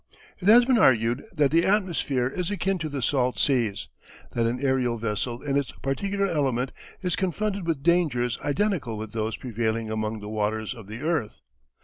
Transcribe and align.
It 0.39 0.47
has 0.47 0.65
been 0.65 0.79
argued 0.79 1.23
that 1.31 1.51
the 1.51 1.63
atmosphere 1.63 2.25
is 2.27 2.49
akin 2.49 2.79
to 2.79 2.89
the 2.89 3.03
salt 3.03 3.37
seas; 3.37 3.87
that 4.31 4.47
an 4.47 4.57
aerial 4.59 4.97
vessel 4.97 5.43
in 5.43 5.55
its 5.55 5.71
particular 5.73 6.25
element 6.25 6.71
is 7.03 7.15
confronted 7.15 7.67
with 7.67 7.83
dangers 7.83 8.39
identical 8.43 8.97
with 8.97 9.11
those 9.11 9.37
prevailing 9.37 9.91
among 9.91 10.19
the 10.19 10.27
waters 10.27 10.73
of 10.73 10.87
the 10.87 11.01
earth. 11.03 11.41